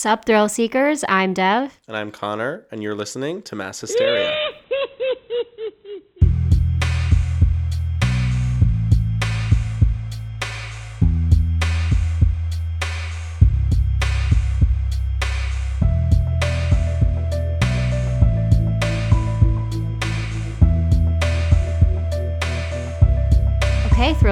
[0.00, 1.04] Sup, thrill seekers.
[1.10, 1.78] I'm Dev.
[1.86, 4.34] And I'm Connor, and you're listening to Mass Hysteria.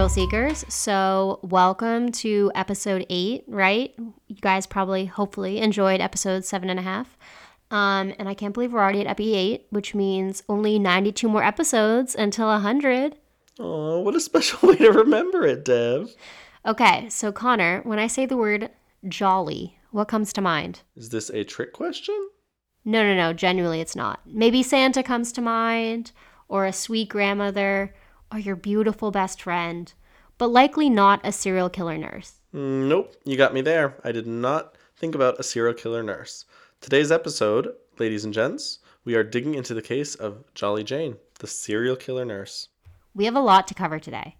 [0.09, 0.65] Thrill seekers.
[0.69, 3.95] So, welcome to episode eight, right?
[3.99, 7.17] You guys probably, hopefully, enjoyed episode seven and a half.
[7.71, 11.43] Um, and I can't believe we're already at epi eight, which means only 92 more
[11.43, 13.17] episodes until 100.
[13.59, 16.15] Oh, what a special way to remember it, Dev.
[16.65, 18.71] Okay, so Connor, when I say the word
[19.09, 20.81] jolly, what comes to mind?
[20.97, 22.31] Is this a trick question?
[22.85, 24.21] No, no, no, genuinely it's not.
[24.25, 26.13] Maybe Santa comes to mind,
[26.49, 27.95] or a sweet grandmother,
[28.33, 29.93] or your beautiful best friend,
[30.37, 32.41] but likely not a serial killer nurse.
[32.55, 33.97] Mm, nope, you got me there.
[34.05, 36.45] I did not think about a serial killer nurse.
[36.81, 41.47] Today's episode, ladies and gents, we are digging into the case of Jolly Jane, the
[41.47, 42.69] serial killer nurse.
[43.15, 44.37] We have a lot to cover today.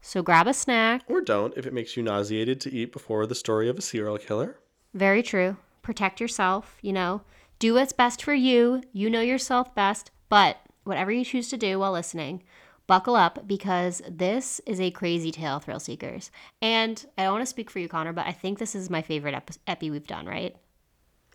[0.00, 1.02] So grab a snack.
[1.06, 4.18] Or don't if it makes you nauseated to eat before the story of a serial
[4.18, 4.58] killer.
[4.94, 5.56] Very true.
[5.82, 7.22] Protect yourself, you know.
[7.58, 8.82] Do what's best for you.
[8.92, 10.10] You know yourself best.
[10.28, 12.42] But whatever you choose to do while listening,
[12.86, 16.30] buckle up because this is a crazy tale, thrill seekers.
[16.60, 19.02] And I don't want to speak for you, Connor, but I think this is my
[19.02, 20.56] favorite epi, epi we've done, right?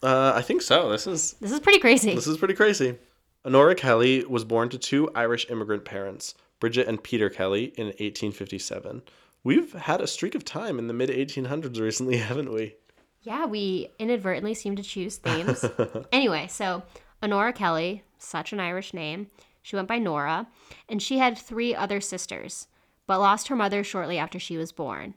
[0.03, 0.89] Uh, I think so.
[0.89, 2.13] This is This is pretty crazy.
[2.13, 2.97] This is pretty crazy.
[3.45, 9.01] Honora Kelly was born to two Irish immigrant parents, Bridget and Peter Kelly, in 1857.
[9.43, 12.75] We've had a streak of time in the mid 1800s recently, haven't we?
[13.21, 15.65] Yeah, we inadvertently seem to choose themes.
[16.11, 16.83] anyway, so
[17.23, 19.27] Honora Kelly, such an Irish name,
[19.67, 20.47] she went by Nora,
[20.87, 22.69] and she had three other sisters,
[23.05, 25.13] but lost her mother shortly after she was born.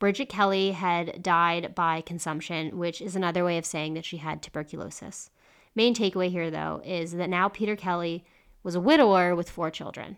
[0.00, 4.42] Bridget Kelly had died by consumption, which is another way of saying that she had
[4.42, 5.30] tuberculosis.
[5.76, 8.24] Main takeaway here, though, is that now Peter Kelly
[8.64, 10.16] was a widower with four children.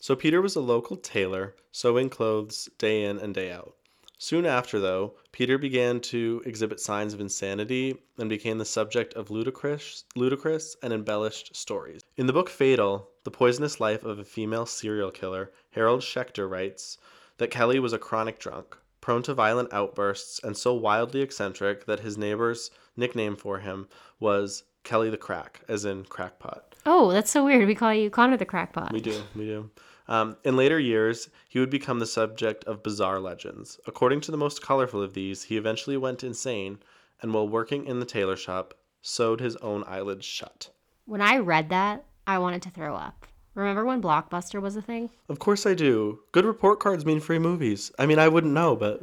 [0.00, 3.74] So Peter was a local tailor, sewing clothes day in and day out.
[4.20, 9.30] Soon after, though, Peter began to exhibit signs of insanity and became the subject of
[9.30, 12.00] ludicrous, ludicrous and embellished stories.
[12.16, 16.98] In the book Fatal, The Poisonous Life of a Female Serial Killer, Harold Schechter writes
[17.36, 22.00] that Kelly was a chronic drunk, prone to violent outbursts, and so wildly eccentric that
[22.00, 23.86] his neighbor's nickname for him
[24.18, 26.74] was Kelly the Crack, as in crackpot.
[26.84, 27.68] Oh, that's so weird.
[27.68, 28.92] We call you Connor the Crackpot.
[28.92, 29.70] We do, we do.
[30.08, 33.78] Um, in later years, he would become the subject of bizarre legends.
[33.86, 36.78] According to the most colorful of these, he eventually went insane
[37.20, 40.70] and, while working in the tailor shop, sewed his own eyelids shut.
[41.04, 43.26] When I read that, I wanted to throw up.
[43.54, 45.10] Remember when Blockbuster was a thing?
[45.28, 46.20] Of course I do.
[46.32, 47.90] Good report cards mean free movies.
[47.98, 49.02] I mean, I wouldn't know, but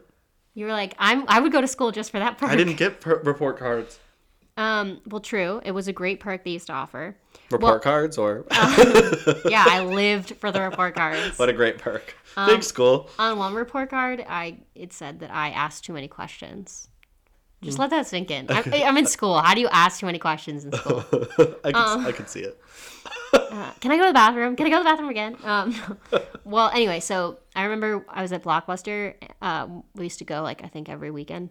[0.53, 1.25] You were like, I'm.
[1.27, 2.51] I would go to school just for that perk.
[2.51, 3.99] I didn't get per- report cards.
[4.57, 5.01] Um.
[5.07, 5.61] Well, true.
[5.65, 7.17] It was a great perk they used to offer.
[7.51, 8.45] Report Well- cards or
[9.45, 11.37] Yeah, I lived for the report cards.
[11.37, 12.15] what a great perk.
[12.47, 13.09] Big school.
[13.19, 16.87] On one report card, I it said that I asked too many questions.
[17.61, 18.45] Just let that sink in.
[18.49, 19.39] I'm, I'm in school.
[19.39, 21.03] How do you ask too many questions in school?
[21.63, 21.75] I could,
[22.07, 22.59] I could see it.
[23.33, 24.55] Uh, can I go to the bathroom?
[24.55, 25.35] Can I go to the bathroom again?
[25.43, 25.97] Um,
[26.43, 29.15] well, anyway, so I remember I was at Blockbuster.
[29.41, 31.49] Uh, we used to go like I think every weekend,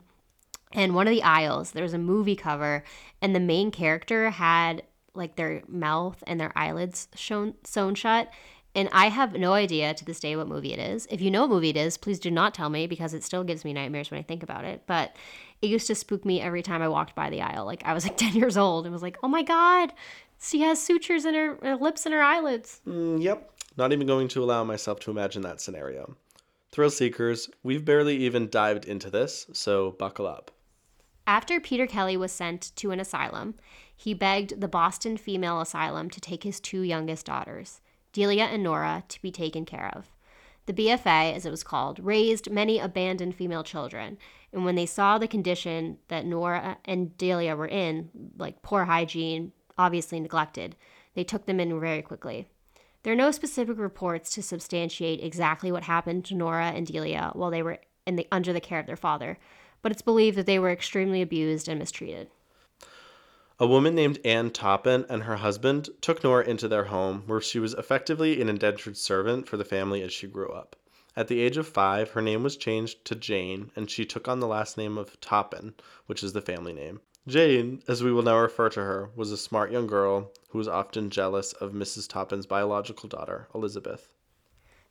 [0.75, 2.85] and one of the aisles there was a movie cover,
[3.23, 4.83] and the main character had
[5.15, 8.31] like their mouth and their eyelids shown sewn shut.
[8.77, 11.07] And I have no idea to this day what movie it is.
[11.09, 13.45] If you know what movie it is, please do not tell me because it still
[13.45, 14.83] gives me nightmares when I think about it.
[14.89, 15.15] But
[15.63, 17.67] it used to spook me every time I walked by the aisle.
[17.67, 19.93] Like I was like 10 years old and was like, oh my God,
[20.41, 22.81] she has sutures in her, her lips and her eyelids.
[22.87, 23.51] Mm, yep.
[23.77, 26.17] Not even going to allow myself to imagine that scenario.
[26.71, 30.51] Thrill seekers, we've barely even dived into this, so buckle up.
[31.27, 33.55] After Peter Kelly was sent to an asylum,
[33.97, 37.81] he begged the Boston Female Asylum to take his two youngest daughters,
[38.13, 40.11] Delia and Nora, to be taken care of.
[40.67, 44.19] The BFA, as it was called, raised many abandoned female children,
[44.53, 49.53] and when they saw the condition that Nora and Delia were in, like poor hygiene,
[49.79, 50.77] obviously neglected,
[51.15, 52.49] they took them in very quickly.
[53.03, 57.51] There are no specific reports to substantiate exactly what happened to Nora and Delia while
[57.51, 59.39] they were in the, under the care of their father,
[59.85, 62.29] but it's believed that they were extremely abused and mistreated.
[63.61, 67.59] A woman named Anne Toppan and her husband took Nora into their home, where she
[67.59, 70.75] was effectively an indentured servant for the family as she grew up.
[71.15, 74.41] At the age of five, her name was changed to Jane, and she took on
[74.41, 75.75] the last name of Toppan,
[76.07, 77.01] which is the family name.
[77.29, 80.67] Jane, as we will now refer to her, was a smart young girl who was
[80.67, 82.09] often jealous of Mrs.
[82.09, 84.09] Toppan's biological daughter, Elizabeth.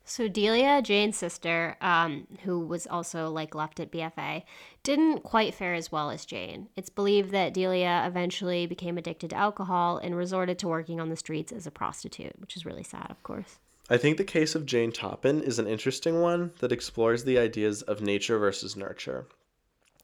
[0.06, 4.42] So Delia, Jane's sister, um, who was also like left at BFA,
[4.82, 6.68] didn't quite fare as well as Jane.
[6.76, 11.16] It's believed that Delia eventually became addicted to alcohol and resorted to working on the
[11.16, 13.58] streets as a prostitute, which is really sad, of course.
[13.88, 17.80] I think the case of Jane Toppan is an interesting one that explores the ideas
[17.82, 19.26] of nature versus nurture.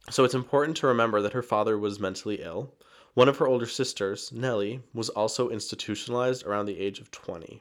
[0.08, 2.74] So it's important to remember that her father was mentally ill.
[3.12, 7.60] One of her older sisters, Nellie, was also institutionalized around the age of 20.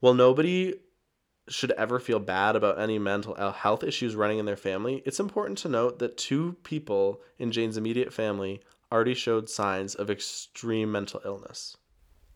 [0.00, 0.74] While nobody
[1.48, 5.58] should ever feel bad about any mental health issues running in their family, it's important
[5.58, 8.60] to note that two people in Jane's immediate family
[8.92, 11.76] already showed signs of extreme mental illness.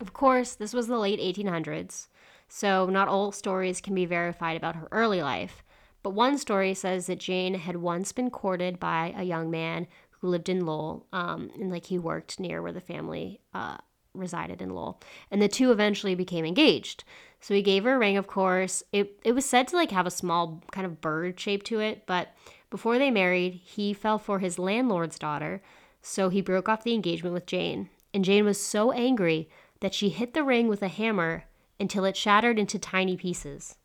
[0.00, 2.08] Of course, this was the late 1800s,
[2.48, 5.62] so not all stories can be verified about her early life.
[6.02, 10.28] But one story says that Jane had once been courted by a young man who
[10.28, 13.78] lived in Lowell, um, and like he worked near where the family uh,
[14.14, 15.00] resided in Lowell,
[15.30, 17.04] and the two eventually became engaged.
[17.40, 18.82] So he gave her a ring, of course.
[18.92, 22.06] It, it was said to like have a small kind of bird shape to it,
[22.06, 22.28] but
[22.70, 25.60] before they married, he fell for his landlord's daughter,
[26.00, 27.90] so he broke off the engagement with Jane.
[28.14, 29.48] And Jane was so angry
[29.80, 31.44] that she hit the ring with a hammer
[31.78, 33.76] until it shattered into tiny pieces.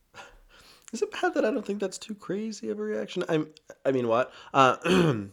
[0.93, 3.23] Is it bad that I don't think that's too crazy of a reaction?
[3.27, 3.49] I'm
[3.85, 4.31] I mean what?
[4.53, 4.77] Uh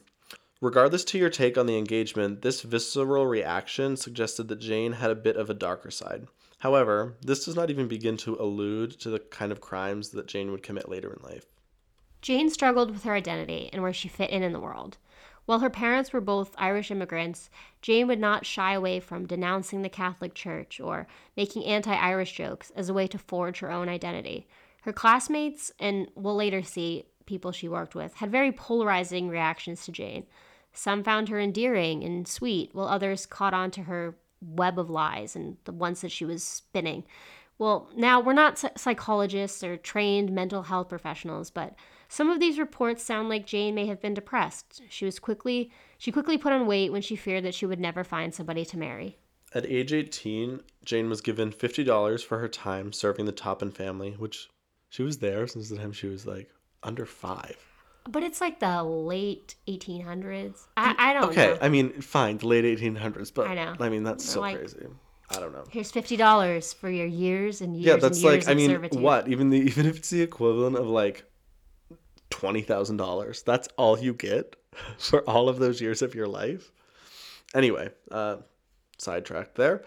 [0.64, 5.14] Regardless to your take on the engagement, this visceral reaction suggested that Jane had a
[5.14, 6.26] bit of a darker side.
[6.61, 10.50] However, this does not even begin to allude to the kind of crimes that Jane
[10.50, 11.44] would commit later in life.
[12.22, 14.96] Jane struggled with her identity and where she fit in in the world.
[15.44, 17.50] While her parents were both Irish immigrants,
[17.82, 21.06] Jane would not shy away from denouncing the Catholic Church or
[21.37, 24.46] making anti Irish jokes as a way to forge her own identity.
[24.84, 29.93] Her classmates, and we'll later see people she worked with, had very polarizing reactions to
[29.93, 30.25] Jane.
[30.75, 35.35] Some found her endearing and sweet, while others caught on to her web of lies
[35.35, 37.05] and the ones that she was spinning.
[37.56, 41.76] Well, now we're not psychologists or trained mental health professionals, but
[42.09, 44.82] some of these reports sound like Jane may have been depressed.
[44.88, 48.03] She was quickly she quickly put on weight when she feared that she would never
[48.03, 49.19] find somebody to marry.
[49.55, 54.50] At age 18, Jane was given $50 for her time serving the Toppan family, which
[54.88, 56.50] she was there since the time she was like
[56.82, 57.74] under 5.
[58.08, 60.66] But it's like the late 1800s.
[60.76, 61.28] I, I don't know.
[61.30, 61.58] okay, know.
[61.62, 63.74] I mean, fine, the late 1800s, but I know.
[63.80, 64.86] I mean, that's so Like- crazy.
[65.30, 65.64] I don't know.
[65.70, 69.00] Here's fifty dollars for your years and years Yeah, that's years like I mean, servitude.
[69.00, 69.26] what?
[69.26, 71.24] Even the even if it's the equivalent of like
[72.28, 74.54] twenty thousand dollars, that's all you get
[74.98, 76.70] for all of those years of your life.
[77.54, 78.36] Anyway, uh,
[78.98, 79.82] sidetracked there.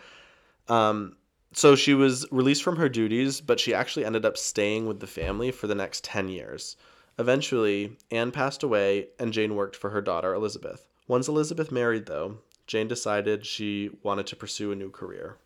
[0.68, 1.16] Um,
[1.54, 5.08] so she was released from her duties, but she actually ended up staying with the
[5.08, 6.78] family for the next ten years.
[7.20, 10.88] Eventually, Anne passed away, and Jane worked for her daughter Elizabeth.
[11.08, 15.38] Once Elizabeth married, though, Jane decided she wanted to pursue a new career.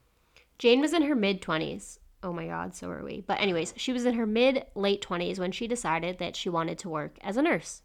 [0.58, 2.00] Jane was in her mid 20s.
[2.24, 3.24] Oh my God, so are we.
[3.26, 6.78] But, anyways, she was in her mid late 20s when she decided that she wanted
[6.80, 7.82] to work as a nurse.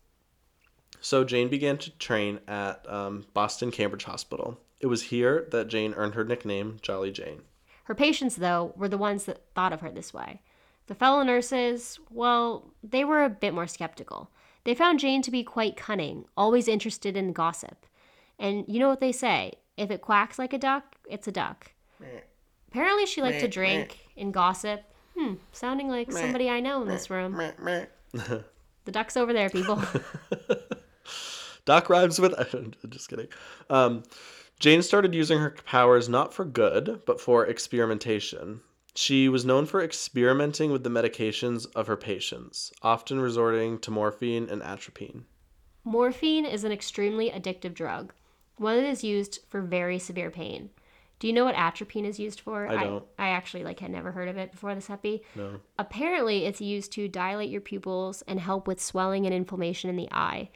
[1.00, 4.58] So Jane began to train at um, Boston Cambridge Hospital.
[4.80, 7.42] It was here that Jane earned her nickname, Jolly Jane.
[7.84, 10.40] Her patients, though, were the ones that thought of her this way.
[10.86, 14.30] The fellow nurses, well, they were a bit more skeptical.
[14.64, 17.86] They found Jane to be quite cunning, always interested in gossip.
[18.38, 21.72] And you know what they say if it quacks like a duck, it's a duck.
[22.68, 24.82] Apparently, she liked to drink and gossip.
[25.16, 27.34] Hmm, sounding like somebody I know in this room.
[28.84, 29.82] The duck's over there, people.
[31.64, 32.34] Doc rhymes with.
[32.88, 33.26] Just kidding.
[33.68, 34.04] Um,
[34.60, 38.60] Jane started using her powers not for good, but for experimentation.
[38.96, 44.48] She was known for experimenting with the medications of her patients, often resorting to morphine
[44.48, 45.26] and atropine.
[45.84, 48.14] Morphine is an extremely addictive drug,
[48.56, 50.70] one that is used for very severe pain.
[51.18, 52.66] Do you know what atropine is used for?
[52.66, 53.04] I don't.
[53.18, 55.22] I, actually like had never heard of it before this epi.
[55.34, 55.60] No.
[55.78, 60.08] Apparently, it's used to dilate your pupils and help with swelling and inflammation in the
[60.10, 60.48] eye.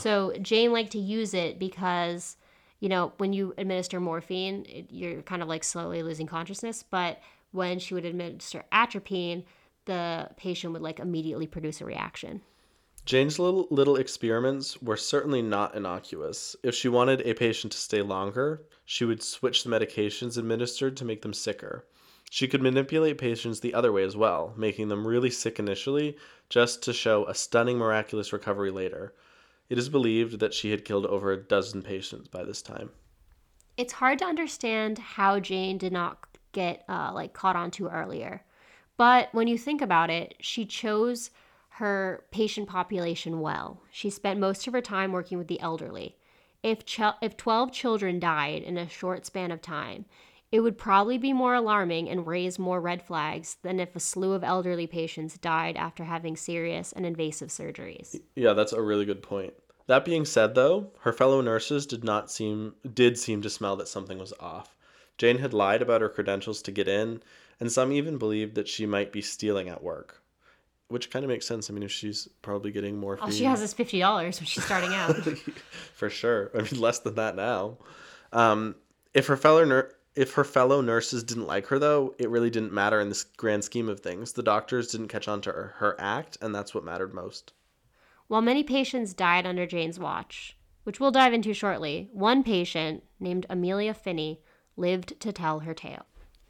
[0.00, 2.36] So Jane liked to use it because,
[2.80, 6.82] you know, when you administer morphine, it, you're kind of like slowly losing consciousness.
[6.82, 7.20] But
[7.56, 9.44] when she would administer atropine,
[9.86, 12.42] the patient would like immediately produce a reaction.
[13.04, 16.56] Jane's little, little experiments were certainly not innocuous.
[16.62, 21.04] If she wanted a patient to stay longer, she would switch the medications administered to
[21.04, 21.86] make them sicker.
[22.30, 26.16] She could manipulate patients the other way as well, making them really sick initially
[26.48, 29.14] just to show a stunning miraculous recovery later.
[29.68, 32.90] It is believed that she had killed over a dozen patients by this time.
[33.76, 38.34] It's hard to understand how Jane did not get uh, like caught on to earlier,
[38.96, 41.30] but when you think about it, she chose
[41.80, 43.68] her patient population well.
[43.90, 46.16] She spent most of her time working with the elderly.
[46.62, 50.04] If ch- if 12 children died in a short span of time,
[50.52, 54.32] It would probably be more alarming and raise more red flags than if a slew
[54.32, 58.16] of elderly patients died after having serious and invasive surgeries.
[58.36, 59.54] Yeah, that's a really good point.
[59.88, 63.88] That being said though, her fellow nurses did not seem did seem to smell that
[63.88, 64.75] something was off.
[65.18, 67.22] Jane had lied about her credentials to get in,
[67.58, 70.22] and some even believed that she might be stealing at work.
[70.88, 71.68] Which kind of makes sense.
[71.68, 73.24] I mean, if she's probably getting morphine.
[73.24, 75.16] All she has is fifty dollars when she's starting out.
[75.94, 76.50] for sure.
[76.54, 77.78] I mean, less than that now.
[78.32, 78.76] Um,
[79.12, 82.72] if her fellow nur- if her fellow nurses didn't like her, though, it really didn't
[82.72, 84.32] matter in this grand scheme of things.
[84.32, 87.52] The doctors didn't catch on to her, her act, and that's what mattered most.
[88.28, 93.46] While many patients died under Jane's watch, which we'll dive into shortly, one patient named
[93.50, 94.40] Amelia Finney
[94.76, 96.06] lived to tell her tale.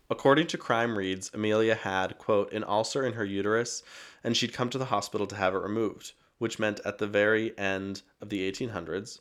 [0.08, 3.82] According to Crime Reads, Amelia had, quote, an ulcer in her uterus,
[4.22, 7.56] and she'd come to the hospital to have it removed, which meant at the very
[7.58, 9.18] end of the 1800s,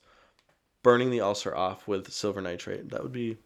[0.83, 2.89] burning the ulcer off with silver nitrate.
[2.89, 3.37] That would be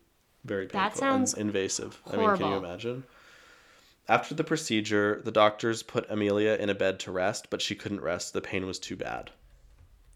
[0.44, 2.02] very painful That sounds and invasive.
[2.12, 3.04] I mean, can you imagine?
[4.10, 8.02] After the procedure, the doctors put Amelia in a bed to rest, but she couldn't
[8.02, 8.34] rest.
[8.34, 9.32] The pain was too bad.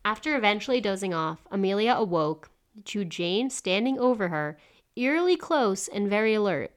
[0.04, 2.50] After eventually dozing off, Amelia awoke
[2.86, 4.58] to Jane standing over her,
[4.96, 6.72] eerily close and very alert.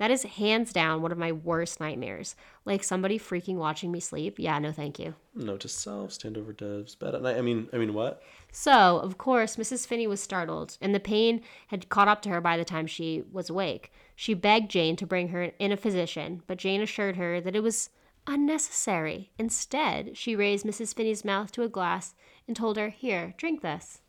[0.00, 2.34] That is hands down one of my worst nightmares.
[2.64, 4.38] Like somebody freaking watching me sleep.
[4.38, 5.14] Yeah, no thank you.
[5.34, 7.36] Note to self: stand over Dev's bed at night.
[7.36, 8.22] I mean, I mean, what?
[8.50, 9.86] So, of course, Mrs.
[9.86, 13.24] Finney was startled, and the pain had caught up to her by the time she
[13.30, 13.92] was awake.
[14.16, 17.62] She begged Jane to bring her in a physician, but Jane assured her that it
[17.62, 17.90] was
[18.26, 19.30] unnecessary.
[19.38, 20.94] Instead, she raised Mrs.
[20.94, 22.14] Finney's mouth to a glass
[22.46, 24.00] and told her, Here, drink this.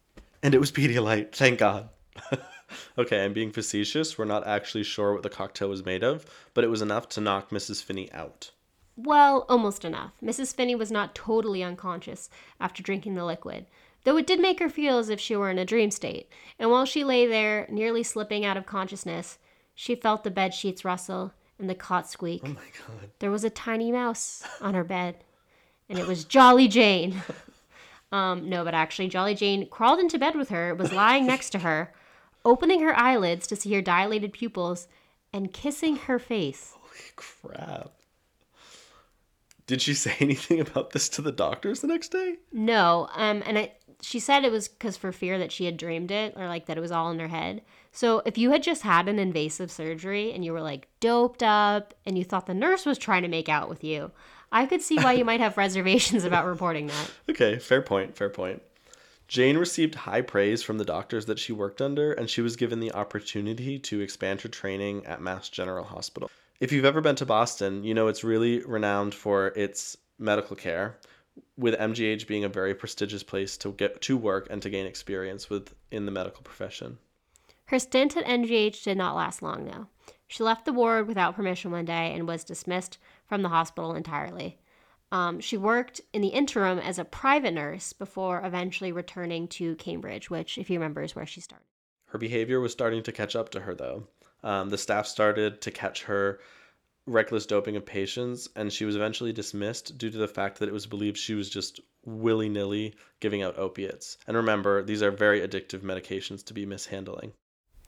[0.42, 1.34] And it was Pedialyte.
[1.34, 1.90] Thank God.
[2.98, 4.18] okay, I'm being facetious.
[4.18, 7.22] We're not actually sure what the cocktail was made of, but it was enough to
[7.22, 7.84] knock Mrs.
[7.84, 8.52] Finney out.
[8.96, 10.14] Well, almost enough.
[10.22, 10.54] Mrs.
[10.54, 13.66] Finney was not totally unconscious after drinking the liquid,
[14.04, 16.30] though it did make her feel as if she were in a dream state.
[16.60, 19.38] And while she lay there, nearly slipping out of consciousness,
[19.74, 22.42] she felt the bed sheets rustle and the cot squeak.
[22.44, 23.10] Oh my God.
[23.20, 25.24] There was a tiny mouse on her bed,
[25.90, 27.22] and it was Jolly Jane.
[28.12, 31.60] Um, no, but actually, Jolly Jane crawled into bed with her, was lying next to
[31.60, 31.94] her,
[32.46, 34.88] opening her eyelids to see her dilated pupils,
[35.34, 36.74] and kissing her face.
[36.76, 37.92] Holy crap.
[39.68, 42.38] Did she say anything about this to the doctors the next day?
[42.52, 43.72] No, um, and I,
[44.02, 46.78] she said it was because for fear that she had dreamed it or like that
[46.78, 47.62] it was all in her head.
[47.92, 51.94] So if you had just had an invasive surgery and you were like doped up
[52.06, 54.12] and you thought the nurse was trying to make out with you,
[54.52, 57.12] I could see why you might have reservations about reporting that.
[57.30, 58.62] Okay, fair point, fair point.
[59.32, 62.82] Jane received high praise from the doctors that she worked under, and she was given
[62.82, 66.30] the opportunity to expand her training at Mass General Hospital.
[66.60, 70.98] If you've ever been to Boston, you know it's really renowned for its medical care,
[71.56, 75.50] with MGH being a very prestigious place to get to work and to gain experience
[75.50, 76.98] with in the medical profession.
[77.68, 79.88] Her stint at MGH did not last long, though.
[80.28, 82.98] She left the ward without permission one day and was dismissed
[83.28, 84.58] from the hospital entirely.
[85.12, 90.30] Um, she worked in the interim as a private nurse before eventually returning to Cambridge,
[90.30, 91.66] which, if you remember, is where she started.
[92.06, 94.08] Her behavior was starting to catch up to her, though.
[94.44, 96.40] Um, the staff started to catch her
[97.06, 100.74] reckless doping of patients, and she was eventually dismissed due to the fact that it
[100.74, 104.18] was believed she was just willy nilly giving out opiates.
[104.28, 107.34] And remember, these are very addictive medications to be mishandling.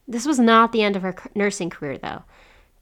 [0.07, 2.23] This was not the end of her nursing career, though.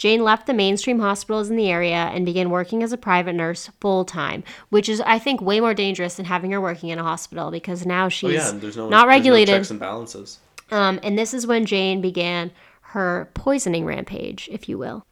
[0.02, 3.70] Jane left the mainstream hospitals in the area and began working as a private nurse
[3.80, 7.04] full time, which is, I think, way more dangerous than having her working in a
[7.04, 9.56] hospital because now she's oh, yeah, there's no, not there's no regulated.
[9.58, 10.40] checks and balances.
[10.72, 12.50] Um, and this is when Jane began
[12.82, 15.06] her poisoning rampage, if you will.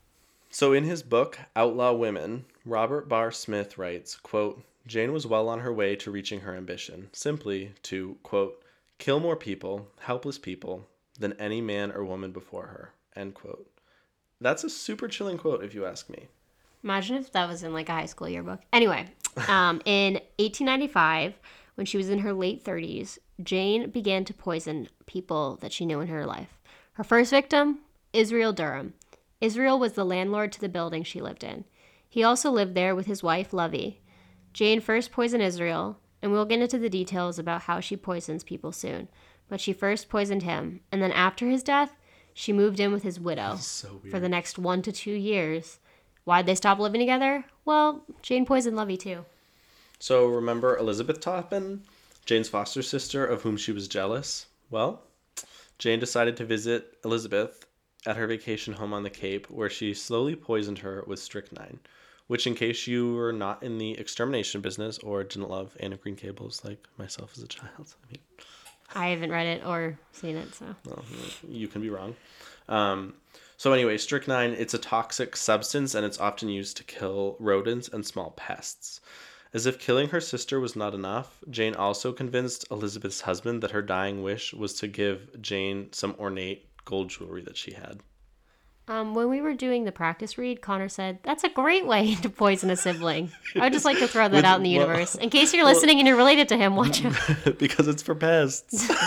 [0.49, 5.59] So in his book Outlaw Women, Robert Barr Smith writes, quote, Jane was well on
[5.59, 8.63] her way to reaching her ambition, simply to, quote,
[8.97, 10.87] kill more people, helpless people,
[11.19, 13.69] than any man or woman before her, end quote.
[14.41, 16.27] That's a super chilling quote if you ask me.
[16.83, 18.61] Imagine if that was in like a high school yearbook.
[18.71, 19.07] Anyway,
[19.47, 21.33] um, in 1895,
[21.75, 25.99] when she was in her late 30s, Jane began to poison people that she knew
[25.99, 26.57] in her life.
[26.93, 27.79] Her first victim,
[28.13, 28.93] Israel Dunham.
[29.41, 31.65] Israel was the landlord to the building she lived in.
[32.07, 34.01] He also lived there with his wife, Lovey.
[34.51, 38.71] Jane first poisoned Israel, and we'll get into the details about how she poisons people
[38.71, 39.07] soon.
[39.47, 41.95] But she first poisoned him, and then after his death,
[42.39, 45.77] she moved in with his widow So for the next one to two years.
[46.23, 47.43] Why'd they stop living together?
[47.65, 49.25] Well, Jane poisoned Lovey too.
[49.99, 51.81] So remember Elizabeth Toppan,
[52.25, 54.45] Jane's foster sister of whom she was jealous?
[54.69, 55.01] Well,
[55.79, 57.65] Jane decided to visit Elizabeth
[58.05, 61.81] at her vacation home on the Cape, where she slowly poisoned her with strychnine.
[62.27, 66.01] Which, in case you were not in the extermination business or didn't love Anne of
[66.01, 68.21] Green Gables like myself as a child, I mean,
[68.95, 70.65] I haven't read it or seen it, so.
[70.85, 71.03] Well,
[71.47, 72.15] you can be wrong.
[72.67, 73.13] Um,
[73.57, 78.05] so anyway, strychnine, it's a toxic substance and it's often used to kill rodents and
[78.05, 79.01] small pests.
[79.53, 83.81] As if killing her sister was not enough, Jane also convinced Elizabeth's husband that her
[83.81, 88.01] dying wish was to give Jane some ornate gold jewelry that she had.
[88.89, 92.29] Um, when we were doing the practice read, Connor said, That's a great way to
[92.29, 93.31] poison a sibling.
[93.55, 95.15] I would just like to throw that With- out in the well- universe.
[95.15, 97.15] In case you're listening and you're related to him, watch out.
[97.59, 98.89] because it's for pests.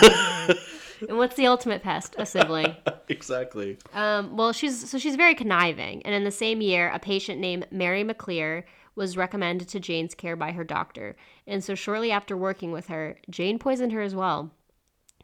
[1.09, 2.15] And what's the ultimate pest?
[2.17, 2.77] A sibling.
[3.09, 3.77] exactly.
[3.93, 7.67] Um, well, she's so she's very conniving, and in the same year, a patient named
[7.71, 8.63] Mary McClear
[8.95, 13.17] was recommended to Jane's care by her doctor, and so shortly after working with her,
[13.29, 14.51] Jane poisoned her as well.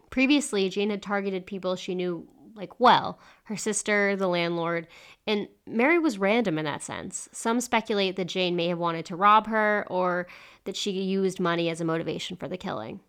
[0.09, 2.27] Previously, Jane had targeted people she knew
[2.59, 4.87] like well, her sister, the landlord,
[5.25, 7.29] and Mary was random in that sense.
[7.31, 10.27] Some speculate that Jane may have wanted to rob her or
[10.65, 12.99] that she used money as a motivation for the killing.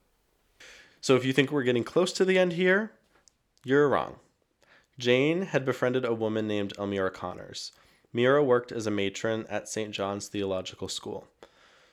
[1.01, 2.93] So if you think we're getting close to the end here,
[3.65, 4.17] you're wrong.
[4.99, 7.73] Jane had befriended a woman named Elmira Connors.
[8.13, 9.93] Mira worked as a matron at St.
[9.93, 11.27] John's Theological School.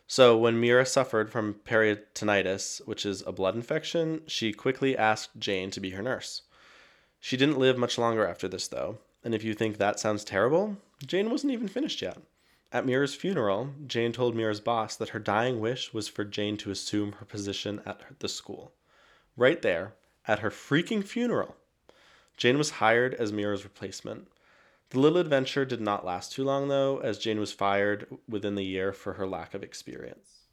[0.07, 5.69] So when Mira suffered from peritonitis, which is a blood infection, she quickly asked Jane
[5.71, 6.43] to be her nurse.
[7.27, 10.77] She didn't live much longer after this, though, and if you think that sounds terrible,
[11.05, 12.19] Jane wasn't even finished yet.
[12.71, 16.71] At Mira's funeral, Jane told Mira's boss that her dying wish was for Jane to
[16.71, 18.71] assume her position at the school.
[19.35, 19.93] Right there,
[20.25, 21.57] at her freaking funeral.
[22.37, 24.29] Jane was hired as Mira's replacement.
[24.91, 28.63] The little adventure did not last too long, though, as Jane was fired within the
[28.63, 30.45] year for her lack of experience.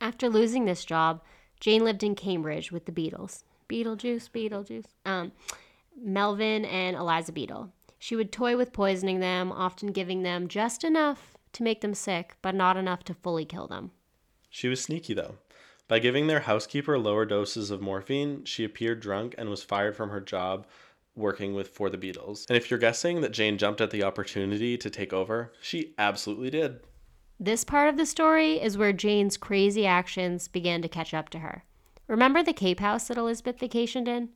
[0.00, 1.20] After losing this job,
[1.60, 3.44] Jane lived in Cambridge with the Beadles.
[3.68, 4.86] Beetlejuice, Beetlejuice.
[5.04, 5.32] Um,
[6.00, 7.72] Melvin and Eliza Beadle.
[7.98, 12.36] She would toy with poisoning them, often giving them just enough to make them sick,
[12.42, 13.92] but not enough to fully kill them.
[14.50, 15.36] She was sneaky, though.
[15.88, 20.10] By giving their housekeeper lower doses of morphine, she appeared drunk and was fired from
[20.10, 20.66] her job
[21.14, 22.46] working with for the Beadles.
[22.48, 26.50] And if you're guessing that Jane jumped at the opportunity to take over, she absolutely
[26.50, 26.80] did.
[27.38, 31.40] This part of the story is where Jane's crazy actions began to catch up to
[31.40, 31.64] her.
[32.06, 34.30] Remember the Cape House that Elizabeth vacationed in?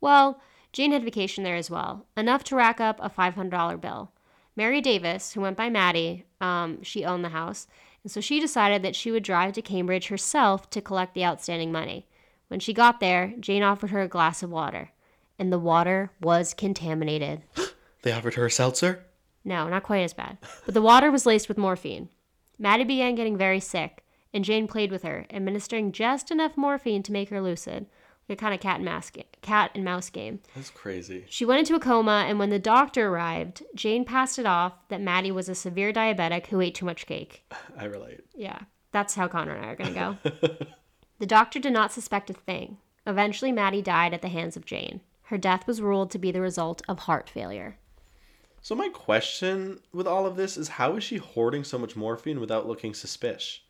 [0.00, 0.40] Well,
[0.72, 4.12] Jane had vacation there as well, enough to rack up a $500 bill.
[4.56, 7.66] Mary Davis, who went by Maddie, um, she owned the house,
[8.02, 11.72] and so she decided that she would drive to Cambridge herself to collect the outstanding
[11.72, 12.06] money.
[12.48, 14.90] When she got there, Jane offered her a glass of water,
[15.38, 17.42] and the water was contaminated.
[18.02, 19.04] They offered her a seltzer?
[19.44, 20.38] No, not quite as bad.
[20.64, 22.08] But the water was laced with morphine.
[22.58, 24.02] Maddie began getting very sick,
[24.34, 27.86] and Jane played with her, administering just enough morphine to make her lucid,
[28.28, 30.40] like a kind of cat and mouse, ga- cat and mouse game.
[30.54, 31.24] That's crazy.
[31.28, 35.00] She went into a coma, and when the doctor arrived, Jane passed it off that
[35.00, 37.44] Maddie was a severe diabetic who ate too much cake.
[37.78, 38.20] I relate.
[38.34, 38.58] Yeah,
[38.92, 40.66] that's how Connor and I are going to go.
[41.18, 42.78] the doctor did not suspect a thing.
[43.06, 45.00] Eventually, Maddie died at the hands of Jane.
[45.24, 47.78] Her death was ruled to be the result of heart failure.
[48.60, 52.38] So my question with all of this is how is she hoarding so much morphine
[52.38, 53.60] without looking suspicious?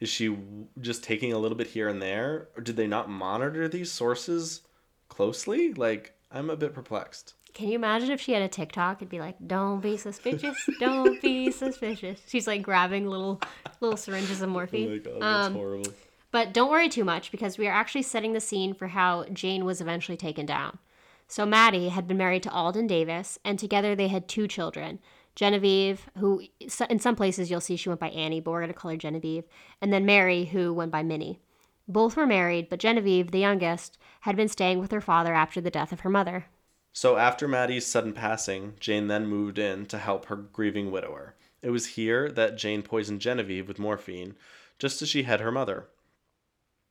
[0.00, 0.36] Is she
[0.80, 4.62] just taking a little bit here and there or did they not monitor these sources
[5.08, 5.72] closely?
[5.74, 7.34] Like I'm a bit perplexed.
[7.54, 8.98] Can you imagine if she had a TikTok?
[8.98, 10.56] It'd be like, "Don't be suspicious.
[10.78, 13.40] Don't be suspicious." She's like grabbing little
[13.80, 14.90] little syringes of Oh morphine.
[14.90, 15.92] my god, that's Um, horrible.
[16.30, 19.64] But don't worry too much because we are actually setting the scene for how Jane
[19.64, 20.78] was eventually taken down.
[21.26, 24.98] So Maddie had been married to Alden Davis, and together they had two children.
[25.38, 26.42] Genevieve, who
[26.90, 28.96] in some places you'll see she went by Annie, but we're going to call her
[28.96, 29.44] Genevieve,
[29.80, 31.38] and then Mary, who went by Minnie.
[31.86, 35.70] Both were married, but Genevieve, the youngest, had been staying with her father after the
[35.70, 36.46] death of her mother.
[36.92, 41.36] So after Maddie's sudden passing, Jane then moved in to help her grieving widower.
[41.62, 44.34] It was here that Jane poisoned Genevieve with morphine,
[44.80, 45.86] just as she had her mother.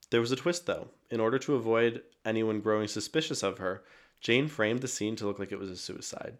[0.09, 0.87] There was a twist though.
[1.11, 3.83] In order to avoid anyone growing suspicious of her,
[4.21, 6.37] Jane framed the scene to look like it was a suicide.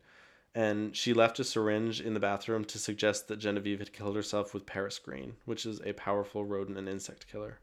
[0.55, 4.53] And she left a syringe in the bathroom to suggest that Genevieve had killed herself
[4.53, 7.60] with Paris green, which is a powerful rodent and insect killer.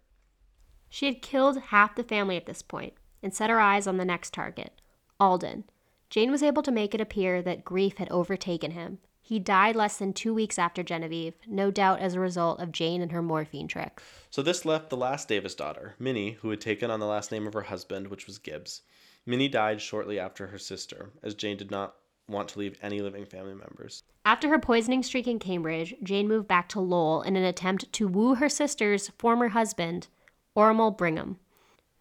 [0.89, 4.05] She had killed half the family at this point and set her eyes on the
[4.05, 4.81] next target,
[5.19, 5.65] Alden.
[6.09, 8.99] Jane was able to make it appear that grief had overtaken him.
[9.21, 13.01] He died less than two weeks after Genevieve, no doubt as a result of Jane
[13.01, 14.03] and her morphine trick.
[14.29, 17.47] So this left the last Davis daughter, Minnie, who had taken on the last name
[17.47, 18.83] of her husband, which was Gibbs.
[19.25, 21.97] Minnie died shortly after her sister, as Jane did not
[22.29, 24.03] want to leave any living family members.
[24.25, 28.09] After her poisoning streak in Cambridge, Jane moved back to Lowell in an attempt to
[28.09, 30.09] woo her sister's former husband,
[30.57, 31.39] Ormal Brigham.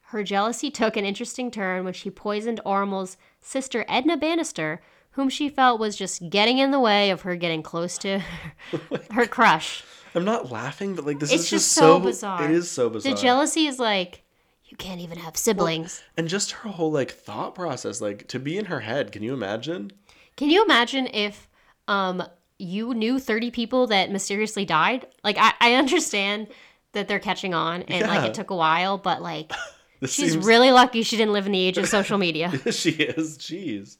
[0.07, 4.81] Her jealousy took an interesting turn when she poisoned Ormal's sister Edna Bannister,
[5.11, 8.19] whom she felt was just getting in the way of her getting close to
[9.11, 9.83] her crush.
[10.15, 12.43] I'm not laughing, but like this It's is just just so so bizarre.
[12.45, 13.13] It is so bizarre.
[13.13, 14.23] The jealousy is like,
[14.65, 16.03] You can't even have siblings.
[16.15, 19.33] And just her whole like thought process, like to be in her head, can you
[19.33, 19.91] imagine?
[20.35, 21.47] Can you imagine if
[21.87, 22.23] um
[22.57, 25.07] you knew 30 people that mysteriously died?
[25.23, 26.47] Like I, I understand
[26.93, 29.51] that they're catching on and like it took a while, but like
[30.01, 32.51] she's seems really lucky she didn't live in the age of social media.
[32.71, 33.37] she is.
[33.37, 33.97] Jeez.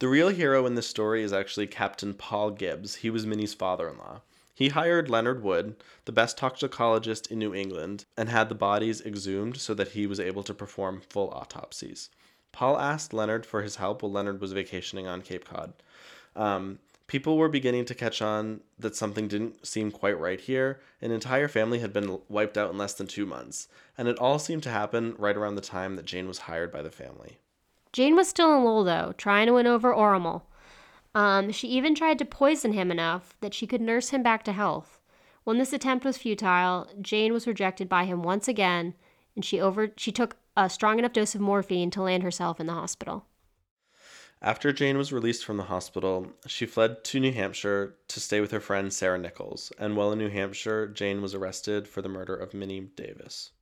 [0.00, 2.96] The real hero in this story is actually Captain Paul Gibbs.
[2.96, 4.22] He was Minnie's father-in-law.
[4.52, 9.58] He hired Leonard Wood, the best toxicologist in New England, and had the bodies exhumed
[9.58, 12.10] so that he was able to perform full autopsies.
[12.52, 15.72] Paul asked Leonard for his help while Leonard was vacationing on Cape Cod.
[16.36, 20.80] Um, people were beginning to catch on that something didn't seem quite right here.
[21.00, 24.38] An entire family had been wiped out in less than two months, and it all
[24.38, 27.38] seemed to happen right around the time that Jane was hired by the family.
[27.92, 30.42] Jane was still in Lowell, though, trying to win over Oramel.
[31.14, 34.52] Um, she even tried to poison him enough that she could nurse him back to
[34.52, 34.98] health.
[35.44, 38.94] When this attempt was futile, Jane was rejected by him once again,
[39.34, 42.66] and she over she took a strong enough dose of morphine to land herself in
[42.66, 43.26] the hospital.
[44.40, 48.50] After Jane was released from the hospital, she fled to New Hampshire to stay with
[48.50, 52.34] her friend Sarah Nichols, and while in New Hampshire, Jane was arrested for the murder
[52.34, 53.52] of Minnie Davis.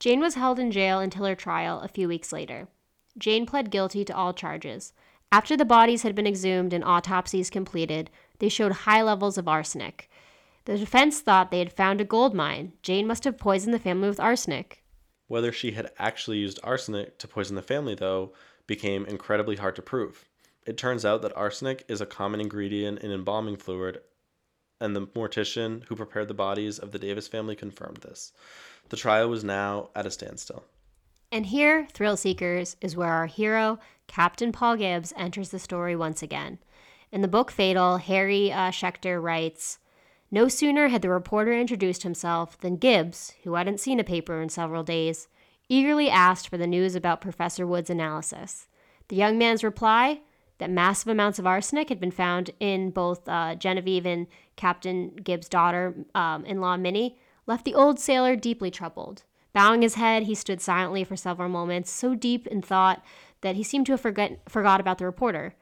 [0.00, 2.68] Jane was held in jail until her trial a few weeks later.
[3.18, 4.94] Jane pled guilty to all charges.
[5.30, 10.10] After the bodies had been exhumed and autopsies completed, they showed high levels of arsenic.
[10.64, 12.72] The defense thought they had found a gold mine.
[12.82, 14.82] Jane must have poisoned the family with arsenic.
[15.28, 18.32] Whether she had actually used arsenic to poison the family, though,
[18.66, 20.24] became incredibly hard to prove.
[20.64, 24.00] It turns out that arsenic is a common ingredient in embalming fluid,
[24.80, 28.32] and the mortician who prepared the bodies of the Davis family confirmed this.
[28.88, 30.64] The trial was now at a standstill.
[31.32, 36.22] And here, Thrill Seekers, is where our hero, Captain Paul Gibbs, enters the story once
[36.22, 36.58] again.
[37.10, 39.78] In the book Fatal, Harry uh, Schechter writes
[40.30, 44.48] No sooner had the reporter introduced himself than Gibbs, who hadn't seen a paper in
[44.48, 45.28] several days,
[45.68, 48.66] eagerly asked for the news about Professor Wood's analysis.
[49.08, 50.20] The young man's reply
[50.58, 55.48] that massive amounts of arsenic had been found in both uh, Genevieve and Captain Gibbs'
[55.48, 59.22] daughter um, in law, Minnie, left the old sailor deeply troubled.
[59.52, 63.04] Bowing his head, he stood silently for several moments, so deep in thought
[63.42, 65.54] that he seemed to have forget, forgot about the reporter.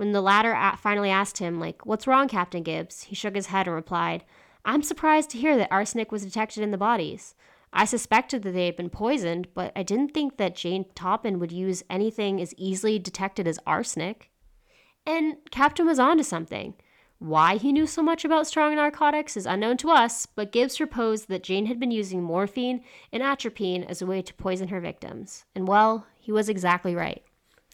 [0.00, 3.02] When the latter finally asked him, like, What's wrong, Captain Gibbs?
[3.02, 4.24] he shook his head and replied,
[4.64, 7.34] I'm surprised to hear that arsenic was detected in the bodies.
[7.70, 11.52] I suspected that they had been poisoned, but I didn't think that Jane Toppan would
[11.52, 14.30] use anything as easily detected as arsenic.
[15.04, 16.76] And Captain was onto something.
[17.18, 21.28] Why he knew so much about strong narcotics is unknown to us, but Gibbs proposed
[21.28, 22.82] that Jane had been using morphine
[23.12, 25.44] and atropine as a way to poison her victims.
[25.54, 27.22] And well, he was exactly right.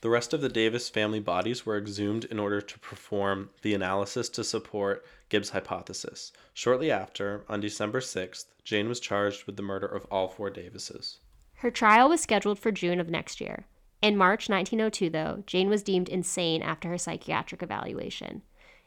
[0.02, 4.28] The rest of the Davis family bodies were exhumed in order to perform the analysis
[4.30, 6.32] to support Gibbs' hypothesis.
[6.52, 11.18] Shortly after, on December 6th, Jane was charged with the murder of all four Davises.
[11.54, 13.64] Her trial was scheduled for June of next year.
[14.02, 18.42] In March 1902, though, Jane was deemed insane after her psychiatric evaluation.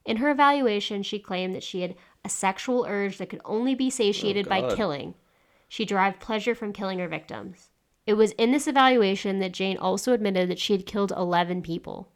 [0.06, 3.90] In her evaluation, she claimed that she had a sexual urge that could only be
[3.90, 5.16] satiated oh, by killing.
[5.68, 7.72] She derived pleasure from killing her victims.
[8.10, 12.12] It was in this evaluation that Jane also admitted that she had killed 11 people.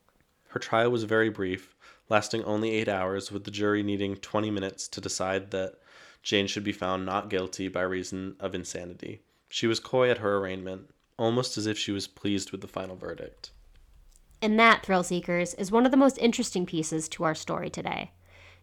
[0.48, 1.76] Her trial was very brief,
[2.10, 5.76] lasting only eight hours, with the jury needing 20 minutes to decide that
[6.24, 9.22] Jane should be found not guilty by reason of insanity.
[9.50, 12.96] She was coy at her arraignment, almost as if she was pleased with the final
[12.96, 13.52] verdict.
[14.42, 18.14] And that, Thrill Seekers, is one of the most interesting pieces to our story today.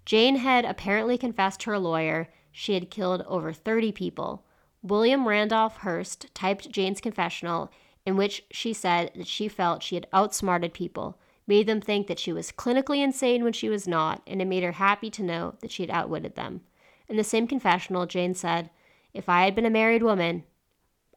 [0.04, 4.44] Jane had apparently confessed to her lawyer she had killed over 30 people.
[4.82, 7.70] William Randolph Hearst typed Jane's confessional,
[8.06, 12.18] in which she said that she felt she had outsmarted people, made them think that
[12.18, 15.54] she was clinically insane when she was not, and it made her happy to know
[15.60, 16.62] that she had outwitted them.
[17.08, 18.70] In the same confessional, Jane said,
[19.12, 20.44] If I had been a married woman,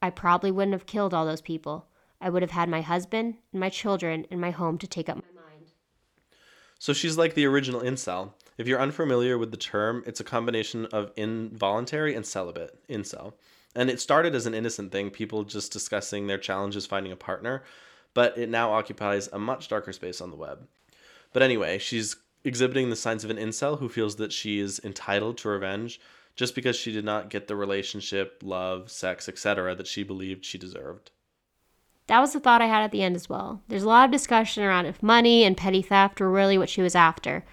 [0.02, 1.88] I probably wouldn't have killed all those people.
[2.20, 5.18] I would have had my husband and my children and my home to take up
[5.18, 5.72] my mind.
[6.80, 8.34] So she's like the original incel.
[8.58, 13.34] If you're unfamiliar with the term, it's a combination of involuntary and celibate, incel.
[13.76, 17.64] And it started as an innocent thing, people just discussing their challenges finding a partner,
[18.14, 20.68] but it now occupies a much darker space on the web.
[21.34, 25.38] But anyway, she's exhibiting the signs of an incel who feels that she is entitled
[25.40, 26.00] to revenge
[26.36, 29.76] just because she did not get the relationship, love, sex, etc.
[29.76, 31.12] that she believed she deserved.
[32.08, 33.62] That was the thought I had at the end as well.
[33.68, 36.82] There's a lot of discussion around if money and petty theft were really what she
[36.82, 37.46] was after.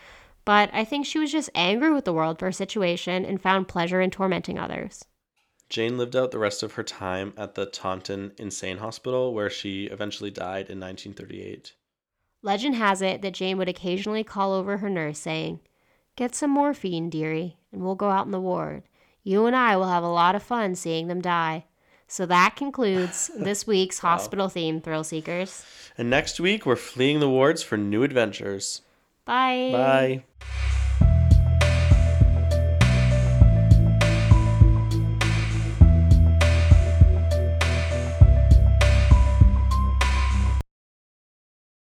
[0.44, 3.68] But I think she was just angry with the world for her situation and found
[3.68, 5.04] pleasure in tormenting others.
[5.68, 9.84] Jane lived out the rest of her time at the Taunton Insane Hospital, where she
[9.84, 11.74] eventually died in 1938.
[12.42, 15.60] Legend has it that Jane would occasionally call over her nurse saying,
[16.16, 18.82] Get some morphine, dearie, and we'll go out in the ward.
[19.22, 21.66] You and I will have a lot of fun seeing them die.
[22.08, 25.64] So that concludes this week's hospital theme thrill seekers.
[25.96, 28.82] And next week, we're fleeing the wards for new adventures.
[29.24, 29.70] Bye.
[29.72, 30.24] Bye.